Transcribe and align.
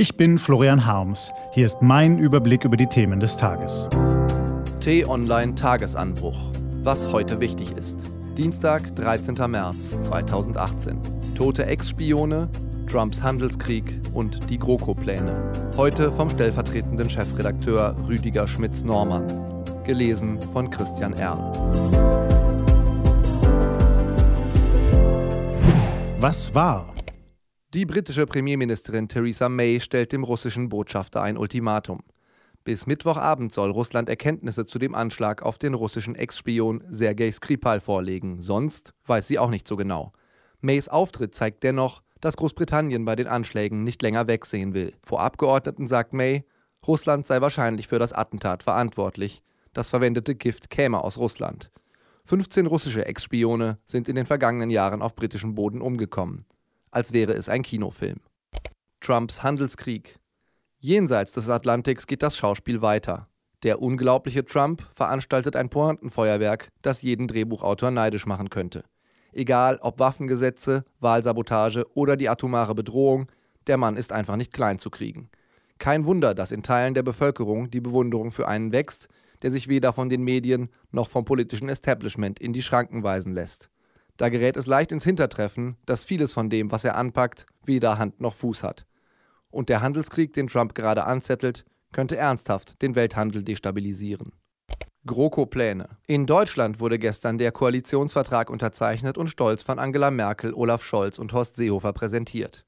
Ich 0.00 0.16
bin 0.16 0.38
Florian 0.38 0.86
Harms. 0.86 1.32
Hier 1.50 1.66
ist 1.66 1.82
mein 1.82 2.18
Überblick 2.18 2.64
über 2.64 2.76
die 2.76 2.86
Themen 2.86 3.18
des 3.18 3.36
Tages. 3.36 3.88
T-Online 4.78 5.56
Tagesanbruch. 5.56 6.38
Was 6.84 7.10
heute 7.10 7.40
wichtig 7.40 7.72
ist. 7.72 7.98
Dienstag, 8.36 8.94
13. 8.94 9.34
März 9.50 10.00
2018. 10.02 11.00
Tote 11.36 11.66
Ex-Spione, 11.66 12.48
Trumps 12.88 13.24
Handelskrieg 13.24 14.00
und 14.14 14.48
die 14.48 14.58
GroKo-Pläne. 14.60 15.50
Heute 15.76 16.12
vom 16.12 16.30
stellvertretenden 16.30 17.10
Chefredakteur 17.10 17.96
Rüdiger 18.08 18.46
Schmitz-Normann. 18.46 19.26
Gelesen 19.82 20.40
von 20.52 20.70
Christian 20.70 21.14
Erl. 21.14 21.50
Was 26.20 26.54
war? 26.54 26.94
Die 27.74 27.84
britische 27.84 28.24
Premierministerin 28.24 29.08
Theresa 29.08 29.50
May 29.50 29.78
stellt 29.80 30.12
dem 30.12 30.24
russischen 30.24 30.70
Botschafter 30.70 31.20
ein 31.20 31.36
Ultimatum. 31.36 32.00
Bis 32.64 32.86
Mittwochabend 32.86 33.52
soll 33.52 33.70
Russland 33.70 34.08
Erkenntnisse 34.08 34.64
zu 34.64 34.78
dem 34.78 34.94
Anschlag 34.94 35.42
auf 35.42 35.58
den 35.58 35.74
russischen 35.74 36.14
Ex-Spion 36.14 36.82
Sergei 36.88 37.30
Skripal 37.30 37.80
vorlegen. 37.80 38.40
Sonst 38.40 38.94
weiß 39.04 39.28
sie 39.28 39.38
auch 39.38 39.50
nicht 39.50 39.68
so 39.68 39.76
genau. 39.76 40.14
Mays 40.62 40.88
Auftritt 40.88 41.34
zeigt 41.34 41.62
dennoch, 41.62 42.00
dass 42.22 42.38
Großbritannien 42.38 43.04
bei 43.04 43.16
den 43.16 43.26
Anschlägen 43.26 43.84
nicht 43.84 44.00
länger 44.00 44.28
wegsehen 44.28 44.72
will. 44.72 44.94
Vor 45.02 45.20
Abgeordneten 45.20 45.86
sagt 45.86 46.14
May, 46.14 46.46
Russland 46.86 47.26
sei 47.26 47.42
wahrscheinlich 47.42 47.86
für 47.86 47.98
das 47.98 48.14
Attentat 48.14 48.62
verantwortlich. 48.62 49.42
Das 49.74 49.90
verwendete 49.90 50.34
Gift 50.34 50.70
käme 50.70 51.04
aus 51.04 51.18
Russland. 51.18 51.70
15 52.24 52.64
russische 52.64 53.04
Ex-Spione 53.04 53.78
sind 53.84 54.08
in 54.08 54.16
den 54.16 54.24
vergangenen 54.24 54.70
Jahren 54.70 55.02
auf 55.02 55.14
britischem 55.14 55.54
Boden 55.54 55.82
umgekommen 55.82 56.46
als 56.90 57.12
wäre 57.12 57.32
es 57.34 57.48
ein 57.48 57.62
Kinofilm. 57.62 58.20
Trumps 59.00 59.42
Handelskrieg. 59.42 60.18
Jenseits 60.78 61.32
des 61.32 61.48
Atlantiks 61.48 62.06
geht 62.06 62.22
das 62.22 62.36
Schauspiel 62.36 62.82
weiter. 62.82 63.28
Der 63.62 63.82
unglaubliche 63.82 64.44
Trump 64.44 64.82
veranstaltet 64.92 65.56
ein 65.56 65.68
Pointenfeuerwerk, 65.68 66.70
das 66.82 67.02
jeden 67.02 67.26
Drehbuchautor 67.26 67.90
neidisch 67.90 68.26
machen 68.26 68.50
könnte. 68.50 68.84
Egal 69.32 69.78
ob 69.82 69.98
Waffengesetze, 69.98 70.84
Wahlsabotage 71.00 71.84
oder 71.94 72.16
die 72.16 72.28
atomare 72.28 72.74
Bedrohung, 72.74 73.30
der 73.66 73.76
Mann 73.76 73.96
ist 73.96 74.12
einfach 74.12 74.36
nicht 74.36 74.52
klein 74.52 74.78
zu 74.78 74.90
kriegen. 74.90 75.28
Kein 75.78 76.06
Wunder, 76.06 76.34
dass 76.34 76.52
in 76.52 76.62
Teilen 76.62 76.94
der 76.94 77.02
Bevölkerung 77.02 77.70
die 77.70 77.80
Bewunderung 77.80 78.30
für 78.30 78.48
einen 78.48 78.72
wächst, 78.72 79.08
der 79.42 79.50
sich 79.50 79.68
weder 79.68 79.92
von 79.92 80.08
den 80.08 80.22
Medien 80.22 80.70
noch 80.90 81.08
vom 81.08 81.24
politischen 81.24 81.68
Establishment 81.68 82.40
in 82.40 82.52
die 82.52 82.62
Schranken 82.62 83.02
weisen 83.02 83.32
lässt. 83.32 83.70
Da 84.18 84.28
gerät 84.28 84.56
es 84.56 84.66
leicht 84.66 84.90
ins 84.92 85.04
Hintertreffen, 85.04 85.76
dass 85.86 86.04
vieles 86.04 86.34
von 86.34 86.50
dem, 86.50 86.72
was 86.72 86.84
er 86.84 86.96
anpackt, 86.96 87.46
weder 87.64 87.98
Hand 87.98 88.20
noch 88.20 88.34
Fuß 88.34 88.64
hat. 88.64 88.84
Und 89.48 89.68
der 89.68 89.80
Handelskrieg, 89.80 90.32
den 90.32 90.48
Trump 90.48 90.74
gerade 90.74 91.04
anzettelt, 91.04 91.64
könnte 91.92 92.16
ernsthaft 92.16 92.82
den 92.82 92.96
Welthandel 92.96 93.44
destabilisieren. 93.44 94.32
GroKo-Pläne. 95.06 95.88
In 96.06 96.26
Deutschland 96.26 96.80
wurde 96.80 96.98
gestern 96.98 97.38
der 97.38 97.52
Koalitionsvertrag 97.52 98.50
unterzeichnet 98.50 99.16
und 99.16 99.28
stolz 99.28 99.62
von 99.62 99.78
Angela 99.78 100.10
Merkel, 100.10 100.52
Olaf 100.52 100.82
Scholz 100.82 101.18
und 101.18 101.32
Horst 101.32 101.56
Seehofer 101.56 101.92
präsentiert. 101.92 102.66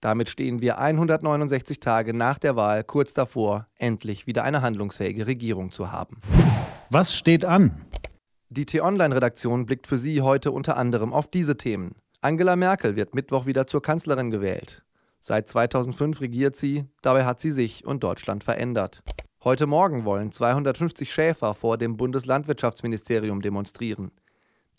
Damit 0.00 0.28
stehen 0.28 0.60
wir 0.60 0.78
169 0.78 1.78
Tage 1.78 2.12
nach 2.12 2.40
der 2.40 2.56
Wahl 2.56 2.82
kurz 2.82 3.14
davor, 3.14 3.68
endlich 3.76 4.26
wieder 4.26 4.42
eine 4.42 4.60
handlungsfähige 4.60 5.28
Regierung 5.28 5.70
zu 5.70 5.92
haben. 5.92 6.20
Was 6.90 7.14
steht 7.14 7.44
an? 7.44 7.86
Die 8.54 8.66
T-Online-Redaktion 8.66 9.64
blickt 9.64 9.86
für 9.86 9.96
Sie 9.96 10.20
heute 10.20 10.52
unter 10.52 10.76
anderem 10.76 11.14
auf 11.14 11.26
diese 11.30 11.56
Themen. 11.56 11.94
Angela 12.20 12.54
Merkel 12.54 12.96
wird 12.96 13.14
Mittwoch 13.14 13.46
wieder 13.46 13.66
zur 13.66 13.80
Kanzlerin 13.80 14.30
gewählt. 14.30 14.82
Seit 15.22 15.48
2005 15.48 16.20
regiert 16.20 16.54
sie, 16.54 16.84
dabei 17.00 17.24
hat 17.24 17.40
sie 17.40 17.50
sich 17.50 17.86
und 17.86 18.02
Deutschland 18.04 18.44
verändert. 18.44 19.02
Heute 19.42 19.66
Morgen 19.66 20.04
wollen 20.04 20.32
250 20.32 21.10
Schäfer 21.10 21.54
vor 21.54 21.78
dem 21.78 21.96
Bundeslandwirtschaftsministerium 21.96 23.40
demonstrieren. 23.40 24.10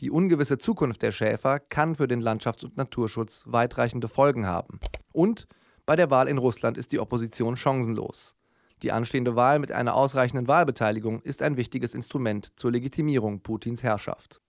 Die 0.02 0.12
ungewisse 0.12 0.60
Zukunft 0.60 1.02
der 1.02 1.12
Schäfer 1.12 1.60
kann 1.60 1.96
für 1.96 2.08
den 2.08 2.22
Landschafts- 2.22 2.64
und 2.64 2.78
Naturschutz 2.78 3.42
weitreichende 3.48 4.08
Folgen 4.08 4.46
haben. 4.46 4.82
Und 5.14 5.48
bei 5.88 5.96
der 5.96 6.12
Wahl 6.12 6.28
in 6.28 6.38
Russland 6.38 6.78
ist 6.78 6.92
die 6.92 7.00
Opposition 7.00 7.58
chancenlos. 7.58 8.36
Die 8.84 8.92
anstehende 8.92 9.36
Wahl 9.38 9.60
mit 9.60 9.72
einer 9.72 9.96
ausreichenden 9.96 10.50
Wahlbeteiligung 10.50 11.22
ist 11.22 11.42
ein 11.42 11.56
wichtiges 11.56 11.96
Instrument 11.96 12.52
zur 12.58 12.74
Legitimierung 12.74 13.40
Putins 13.40 13.82
Herrschaft. 13.82 14.42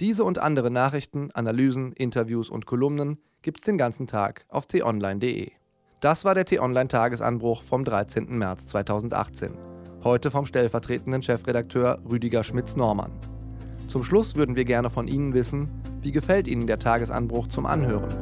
Diese 0.00 0.24
und 0.24 0.40
andere 0.40 0.72
Nachrichten, 0.72 1.30
Analysen, 1.30 1.92
Interviews 1.92 2.50
und 2.50 2.66
Kolumnen 2.66 3.18
gibt's 3.42 3.62
den 3.62 3.78
ganzen 3.78 4.08
Tag 4.08 4.44
auf 4.48 4.66
t-online.de. 4.66 5.52
Das 6.00 6.24
war 6.24 6.34
der 6.34 6.46
T-Online-Tagesanbruch 6.46 7.62
vom 7.62 7.84
13. 7.84 8.36
März 8.36 8.66
2018. 8.66 9.52
Heute 10.02 10.32
vom 10.32 10.46
stellvertretenden 10.46 11.22
Chefredakteur 11.22 12.00
Rüdiger 12.10 12.42
Schmitz-Normann. 12.42 13.12
Zum 13.88 14.02
Schluss 14.02 14.34
würden 14.34 14.56
wir 14.56 14.64
gerne 14.64 14.90
von 14.90 15.06
Ihnen 15.06 15.32
wissen, 15.32 15.70
wie 16.02 16.10
gefällt 16.10 16.48
Ihnen 16.48 16.66
der 16.66 16.80
Tagesanbruch 16.80 17.46
zum 17.46 17.66
Anhören? 17.66 18.12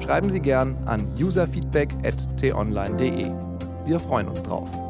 Schreiben 0.00 0.28
Sie 0.28 0.40
gern 0.40 0.76
an 0.84 1.14
userfeedback.t-online.de. 1.18 3.32
Wir 3.86 3.98
freuen 3.98 4.28
uns 4.28 4.42
drauf. 4.42 4.83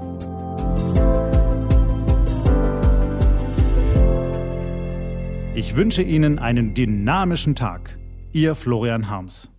Ich 5.56 5.76
wünsche 5.76 6.03
Ihnen 6.03 6.41
einen 6.41 6.75
dynamischen 6.75 7.54
Tag. 7.54 7.97
Ihr 8.32 8.56
Florian 8.56 9.09
Harms. 9.09 9.53